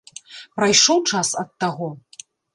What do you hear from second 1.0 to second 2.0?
час ад таго?